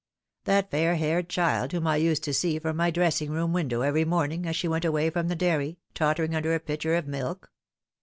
[0.45, 3.81] "That fair haired child whom I used to see from my dress ing room window
[3.81, 7.51] every morning as she went away from the dairy, tottering under a pitcher of milk